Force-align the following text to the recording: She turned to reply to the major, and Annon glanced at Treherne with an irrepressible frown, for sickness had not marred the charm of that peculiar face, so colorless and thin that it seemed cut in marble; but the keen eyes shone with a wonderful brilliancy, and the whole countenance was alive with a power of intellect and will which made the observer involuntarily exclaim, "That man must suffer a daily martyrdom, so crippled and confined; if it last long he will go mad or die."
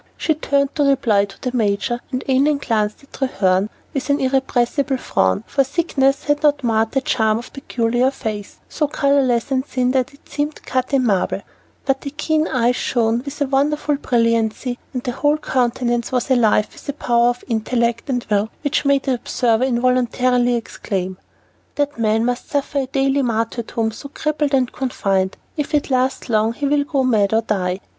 She 0.17 0.33
turned 0.33 0.73
to 0.75 0.83
reply 0.83 1.25
to 1.25 1.39
the 1.39 1.55
major, 1.55 1.99
and 2.11 2.23
Annon 2.27 2.57
glanced 2.57 3.03
at 3.03 3.13
Treherne 3.13 3.69
with 3.93 4.09
an 4.09 4.19
irrepressible 4.19 4.97
frown, 4.97 5.43
for 5.45 5.63
sickness 5.63 6.23
had 6.23 6.41
not 6.41 6.63
marred 6.63 6.93
the 6.93 7.01
charm 7.01 7.37
of 7.37 7.53
that 7.53 7.53
peculiar 7.53 8.09
face, 8.09 8.57
so 8.67 8.87
colorless 8.87 9.51
and 9.51 9.63
thin 9.63 9.91
that 9.91 10.11
it 10.11 10.27
seemed 10.27 10.65
cut 10.65 10.91
in 10.91 11.05
marble; 11.05 11.43
but 11.85 12.01
the 12.01 12.09
keen 12.09 12.47
eyes 12.47 12.75
shone 12.77 13.21
with 13.23 13.39
a 13.41 13.45
wonderful 13.45 13.93
brilliancy, 13.97 14.79
and 14.91 15.03
the 15.03 15.11
whole 15.11 15.37
countenance 15.37 16.11
was 16.11 16.31
alive 16.31 16.67
with 16.73 16.89
a 16.89 16.93
power 16.93 17.29
of 17.29 17.43
intellect 17.47 18.09
and 18.09 18.25
will 18.31 18.49
which 18.63 18.85
made 18.85 19.03
the 19.03 19.13
observer 19.13 19.65
involuntarily 19.65 20.55
exclaim, 20.55 21.15
"That 21.75 21.99
man 21.99 22.25
must 22.25 22.49
suffer 22.49 22.79
a 22.79 22.85
daily 22.87 23.21
martyrdom, 23.21 23.91
so 23.91 24.09
crippled 24.09 24.55
and 24.55 24.71
confined; 24.71 25.37
if 25.57 25.75
it 25.75 25.91
last 25.91 26.27
long 26.27 26.53
he 26.53 26.65
will 26.65 26.85
go 26.85 27.03
mad 27.03 27.35
or 27.35 27.43
die." 27.43 27.81